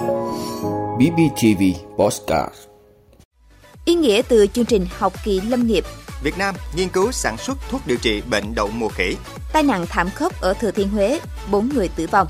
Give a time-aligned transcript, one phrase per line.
[0.00, 1.62] BBTV
[1.98, 2.54] Postcard
[3.84, 5.84] Ý nghĩa từ chương trình học kỳ lâm nghiệp
[6.22, 9.16] Việt Nam nghiên cứu sản xuất thuốc điều trị bệnh đậu mùa khỉ.
[9.52, 12.28] Tai nạn thảm khốc ở Thừa Thiên Huế, 4 người tử vong.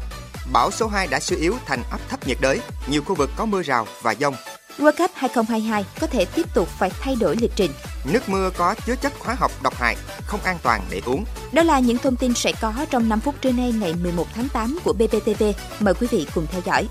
[0.52, 3.46] Bão số 2 đã suy yếu thành áp thấp nhiệt đới, nhiều khu vực có
[3.46, 4.34] mưa rào và dông.
[4.78, 7.70] World Cup 2022 có thể tiếp tục phải thay đổi lịch trình.
[8.12, 9.96] Nước mưa có chứa chất hóa học độc hại,
[10.26, 11.24] không an toàn để uống.
[11.52, 14.48] Đó là những thông tin sẽ có trong 5 phút trưa nay ngày 11 tháng
[14.48, 15.44] 8 của BBTV.
[15.80, 16.88] Mời quý vị cùng theo dõi.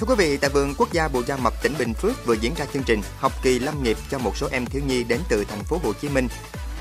[0.00, 2.54] Thưa quý vị, tại vườn quốc gia Bù Gia Mập tỉnh Bình Phước vừa diễn
[2.54, 5.44] ra chương trình học kỳ lâm nghiệp cho một số em thiếu nhi đến từ
[5.44, 6.28] thành phố Hồ Chí Minh.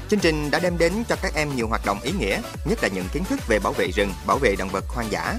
[0.09, 2.89] Chương trình đã đem đến cho các em nhiều hoạt động ý nghĩa, nhất là
[2.89, 5.35] những kiến thức về bảo vệ rừng, bảo vệ động vật hoang dã.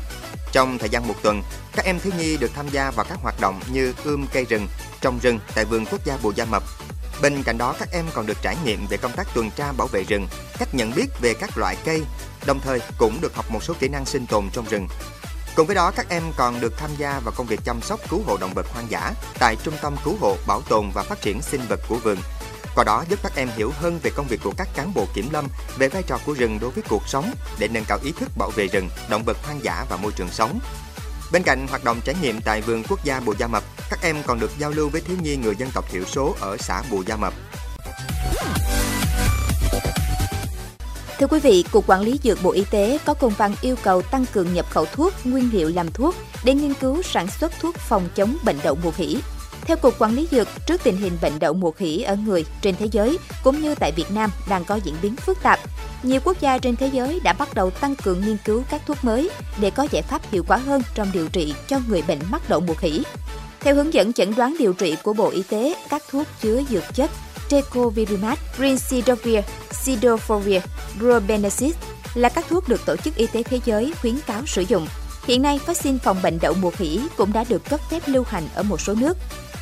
[0.53, 1.43] Trong thời gian một tuần,
[1.73, 4.67] các em thiếu nhi được tham gia vào các hoạt động như ươm cây rừng,
[5.01, 6.63] trồng rừng tại vườn quốc gia Bù Gia Mập.
[7.23, 9.87] Bên cạnh đó, các em còn được trải nghiệm về công tác tuần tra bảo
[9.87, 10.27] vệ rừng,
[10.59, 12.03] cách nhận biết về các loại cây,
[12.47, 14.89] đồng thời cũng được học một số kỹ năng sinh tồn trong rừng.
[15.57, 18.23] Cùng với đó, các em còn được tham gia vào công việc chăm sóc cứu
[18.27, 21.43] hộ động vật hoang dã tại Trung tâm Cứu hộ, Bảo tồn và Phát triển
[21.43, 22.19] sinh vật của vườn.
[22.75, 25.29] Qua đó giúp các em hiểu hơn về công việc của các cán bộ kiểm
[25.33, 25.47] lâm,
[25.79, 28.51] về vai trò của rừng đối với cuộc sống để nâng cao ý thức bảo
[28.51, 30.61] vệ rừng, động vật hoang dã và môi trường sống.
[31.33, 34.17] Bên cạnh hoạt động trải nghiệm tại vườn quốc gia Bù Gia Mập, các em
[34.27, 37.03] còn được giao lưu với thiếu nhi người dân tộc thiểu số ở xã Bù
[37.07, 37.35] Gia Mập.
[41.21, 44.03] Thưa quý vị, Cục Quản lý Dược Bộ Y tế có công văn yêu cầu
[44.03, 47.75] tăng cường nhập khẩu thuốc, nguyên liệu làm thuốc để nghiên cứu sản xuất thuốc
[47.75, 49.19] phòng chống bệnh đậu mùa khỉ.
[49.63, 52.77] Theo Cục Quản lý Dược, trước tình hình bệnh đậu mùa khỉ ở người trên
[52.77, 55.61] thế giới cũng như tại Việt Nam đang có diễn biến phức tạp,
[56.03, 59.05] nhiều quốc gia trên thế giới đã bắt đầu tăng cường nghiên cứu các thuốc
[59.05, 62.43] mới để có giải pháp hiệu quả hơn trong điều trị cho người bệnh mắc
[62.49, 63.03] đậu mùa khỉ.
[63.61, 66.85] Theo hướng dẫn chẩn đoán điều trị của Bộ Y tế, các thuốc chứa dược
[66.95, 67.11] chất
[67.51, 69.41] Tecovirimat, Rincidovir,
[69.71, 70.61] Sidofovir
[70.99, 71.75] Probenecid
[72.15, 74.87] là các thuốc được Tổ chức Y tế Thế giới khuyến cáo sử dụng.
[75.25, 78.49] Hiện nay, vaccine phòng bệnh đậu mùa khỉ cũng đã được cấp phép lưu hành
[78.55, 79.17] ở một số nước.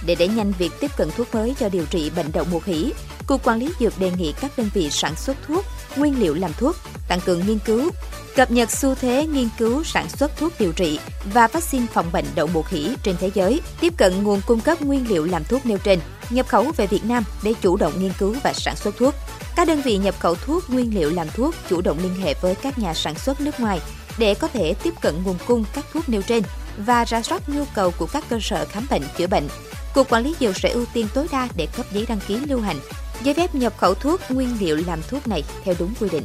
[0.06, 2.92] Để đẩy nhanh việc tiếp cận thuốc mới cho điều trị bệnh đậu mùa khỉ,
[3.26, 5.64] Cục Quản lý Dược đề nghị các đơn vị sản xuất thuốc,
[5.96, 6.76] nguyên liệu làm thuốc,
[7.08, 7.90] tăng cường nghiên cứu,
[8.36, 10.98] cập nhật xu thế nghiên cứu sản xuất thuốc điều trị
[11.32, 14.82] và vaccine phòng bệnh đậu mùa khỉ trên thế giới, tiếp cận nguồn cung cấp
[14.82, 15.98] nguyên liệu làm thuốc nêu trên,
[16.30, 19.14] nhập khẩu về Việt Nam để chủ động nghiên cứu và sản xuất thuốc.
[19.58, 22.54] Các đơn vị nhập khẩu thuốc, nguyên liệu làm thuốc chủ động liên hệ với
[22.54, 23.80] các nhà sản xuất nước ngoài
[24.18, 26.42] để có thể tiếp cận nguồn cung các thuốc nêu trên
[26.76, 29.48] và ra soát nhu cầu của các cơ sở khám bệnh chữa bệnh.
[29.94, 32.60] Cục Quản lý Dược sẽ ưu tiên tối đa để cấp giấy đăng ký lưu
[32.60, 32.76] hành,
[33.22, 36.24] giấy phép nhập khẩu thuốc, nguyên liệu làm thuốc này theo đúng quy định.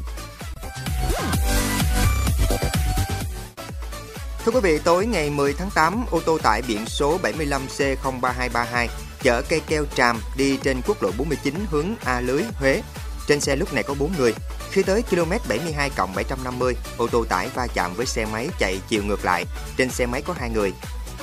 [4.45, 8.87] Thưa quý vị, tối ngày 10 tháng 8, ô tô tải biển số 75C03232
[9.21, 12.81] chở cây keo tràm đi trên quốc lộ 49 hướng A Lưới, Huế.
[13.27, 14.33] Trên xe lúc này có 4 người.
[14.71, 18.81] Khi tới km 72 cộng 750, ô tô tải va chạm với xe máy chạy
[18.89, 19.45] chiều ngược lại.
[19.77, 20.73] Trên xe máy có hai người.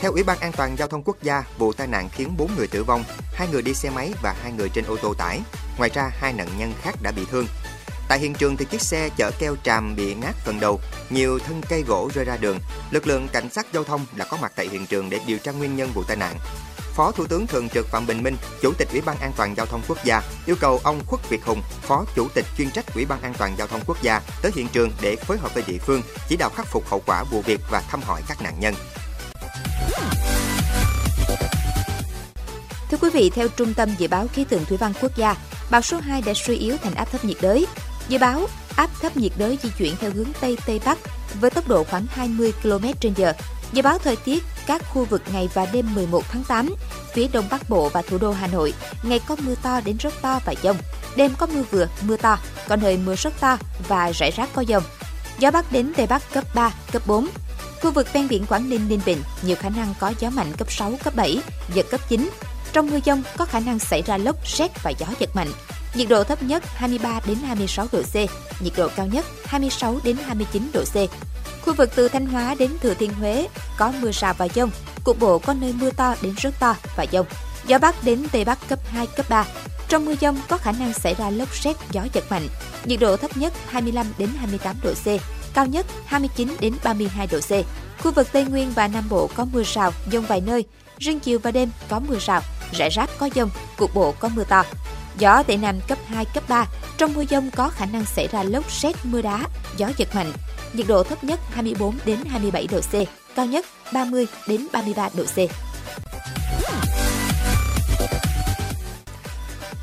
[0.01, 2.67] Theo Ủy ban An toàn Giao thông Quốc gia, vụ tai nạn khiến 4 người
[2.67, 5.41] tử vong, hai người đi xe máy và hai người trên ô tô tải.
[5.79, 7.47] Ngoài ra, hai nạn nhân khác đã bị thương.
[8.09, 11.63] Tại hiện trường thì chiếc xe chở keo tràm bị nát phần đầu, nhiều thân
[11.69, 12.59] cây gỗ rơi ra đường.
[12.91, 15.53] Lực lượng cảnh sát giao thông đã có mặt tại hiện trường để điều tra
[15.53, 16.37] nguyên nhân vụ tai nạn.
[16.95, 19.67] Phó Thủ tướng Thường trực Phạm Bình Minh, Chủ tịch Ủy ban An toàn Giao
[19.67, 23.05] thông Quốc gia yêu cầu ông Khuất Việt Hùng, Phó Chủ tịch chuyên trách Ủy
[23.05, 25.79] ban An toàn Giao thông Quốc gia tới hiện trường để phối hợp với địa
[25.79, 28.75] phương chỉ đạo khắc phục hậu quả vụ việc và thăm hỏi các nạn nhân.
[32.91, 35.37] Thưa quý vị, theo Trung tâm Dự báo Khí tượng Thủy văn Quốc gia,
[35.71, 37.67] bão số 2 đã suy yếu thành áp thấp nhiệt đới.
[38.09, 38.47] Dự báo
[38.77, 40.99] áp thấp nhiệt đới di chuyển theo hướng Tây Tây Bắc
[41.41, 43.33] với tốc độ khoảng 20 km/h.
[43.73, 46.75] Dự báo thời tiết các khu vực ngày và đêm 11 tháng 8,
[47.13, 50.15] phía Đông Bắc Bộ và thủ đô Hà Nội, ngày có mưa to đến rất
[50.23, 50.77] to và dông,
[51.17, 52.39] đêm có mưa vừa, mưa to,
[52.69, 54.83] có nơi mưa rất to và rải rác có dông.
[55.39, 57.29] Gió Bắc đến Tây Bắc cấp 3, cấp 4.
[57.83, 60.73] Khu vực ven biển Quảng Ninh, Ninh Bình nhiều khả năng có gió mạnh cấp
[60.73, 61.39] 6, cấp 7,
[61.75, 62.31] giật cấp 9.
[62.73, 65.53] Trong mưa dông có khả năng xảy ra lốc, xét và gió giật mạnh.
[65.95, 68.15] Nhiệt độ thấp nhất 23 đến 26 độ C,
[68.63, 70.97] nhiệt độ cao nhất 26 đến 29 độ C.
[71.63, 74.71] Khu vực từ Thanh Hóa đến Thừa Thiên Huế có mưa rào và dông,
[75.05, 77.27] cục bộ có nơi mưa to đến rất to và dông.
[77.67, 79.47] Gió Bắc đến Tây Bắc cấp 2, cấp 3.
[79.89, 82.49] Trong mưa dông có khả năng xảy ra lốc xét, gió giật mạnh.
[82.85, 85.07] Nhiệt độ thấp nhất 25 đến 28 độ C,
[85.55, 87.51] cao nhất 29 đến 32 độ C.
[88.03, 90.65] Khu vực Tây Nguyên và Nam Bộ có mưa rào, dông vài nơi.
[90.99, 92.43] Riêng chiều và đêm có mưa rào,
[92.73, 94.65] rải rác có dông, cục bộ có mưa to.
[95.19, 96.67] Gió Tây Nam cấp 2, cấp 3.
[96.99, 99.45] Trong mưa dông có khả năng xảy ra lốc xét, mưa đá,
[99.77, 100.33] gió giật mạnh.
[100.73, 102.95] Nhiệt độ thấp nhất 24 đến 27 độ C,
[103.37, 105.37] cao nhất 30 đến 33 độ C.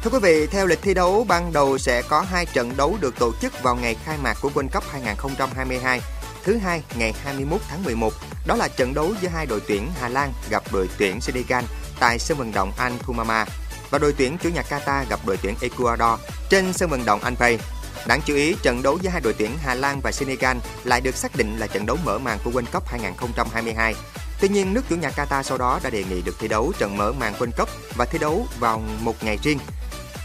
[0.03, 3.19] Thưa quý vị, theo lịch thi đấu ban đầu sẽ có hai trận đấu được
[3.19, 6.01] tổ chức vào ngày khai mạc của World Cup 2022.
[6.43, 8.13] Thứ hai, ngày 21 tháng 11,
[8.47, 11.63] Đó là trận đấu giữa hai đội tuyển Hà Lan gặp đội tuyển Senegal
[11.99, 13.45] tại sân vận động Al Thumama
[13.89, 16.19] và đội tuyển chủ nhà Qatar gặp đội tuyển Ecuador
[16.49, 17.59] trên sân vận động Anpay.
[18.05, 21.15] Đáng chú ý, trận đấu giữa hai đội tuyển Hà Lan và Senegal lại được
[21.15, 23.95] xác định là trận đấu mở màn của World Cup 2022.
[24.41, 26.97] Tuy nhiên, nước chủ nhà Qatar sau đó đã đề nghị được thi đấu trận
[26.97, 29.59] mở màn World Cup và thi đấu vào một ngày riêng.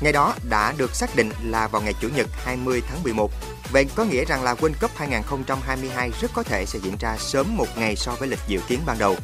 [0.01, 3.31] Ngày đó đã được xác định là vào ngày Chủ nhật 20 tháng 11.
[3.73, 7.57] Vậy có nghĩa rằng là World Cup 2022 rất có thể sẽ diễn ra sớm
[7.57, 9.17] một ngày so với lịch dự kiến ban đầu.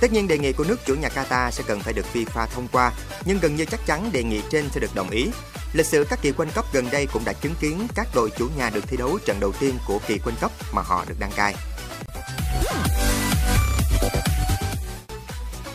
[0.00, 2.68] Tất nhiên đề nghị của nước chủ nhà Qatar sẽ cần phải được FIFA thông
[2.72, 2.92] qua,
[3.24, 5.26] nhưng gần như chắc chắn đề nghị trên sẽ được đồng ý.
[5.72, 8.48] Lịch sử các kỳ World Cup gần đây cũng đã chứng kiến các đội chủ
[8.56, 11.32] nhà được thi đấu trận đầu tiên của kỳ World Cup mà họ được đăng
[11.32, 11.54] cai.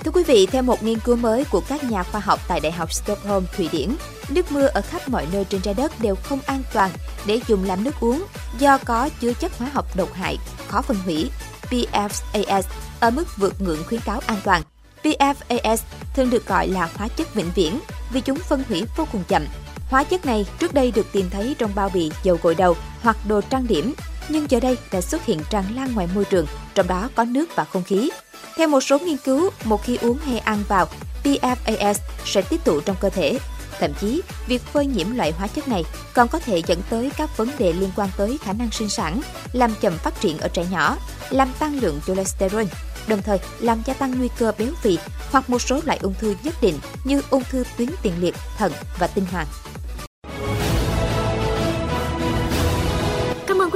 [0.04, 2.72] Thưa quý vị, theo một nghiên cứu mới của các nhà khoa học tại Đại
[2.72, 3.95] học Stockholm, Thụy Điển,
[4.30, 6.92] nước mưa ở khắp mọi nơi trên trái đất đều không an toàn
[7.25, 8.25] để dùng làm nước uống
[8.60, 10.38] do có chứa chất hóa học độc hại,
[10.68, 11.30] khó phân hủy,
[11.70, 12.62] PFAS,
[13.00, 14.62] ở mức vượt ngưỡng khuyến cáo an toàn.
[15.04, 15.78] PFAS
[16.16, 17.80] thường được gọi là hóa chất vĩnh viễn
[18.12, 19.46] vì chúng phân hủy vô cùng chậm.
[19.90, 23.18] Hóa chất này trước đây được tìm thấy trong bao bì dầu gội đầu hoặc
[23.28, 23.94] đồ trang điểm,
[24.30, 26.46] nhưng giờ đây đã xuất hiện tràn lan ngoài môi trường,
[26.76, 28.10] trong đó có nước và không khí.
[28.58, 30.88] Theo một số nghiên cứu, một khi uống hay ăn vào,
[31.24, 31.96] PFAS
[32.26, 33.40] sẽ tích tụ trong cơ thể.
[33.80, 35.83] Thậm chí, việc phơi nhiễm loại hóa chất này
[36.13, 39.22] còn có thể dẫn tới các vấn đề liên quan tới khả năng sinh sản,
[39.54, 40.98] làm chậm phát triển ở trẻ nhỏ,
[41.30, 42.63] làm tăng lượng cholesterol,
[43.07, 44.98] đồng thời làm gia tăng nguy cơ béo phì
[45.31, 48.72] hoặc một số loại ung thư nhất định như ung thư tuyến tiền liệt, thận
[49.00, 49.48] và tinh hoàn.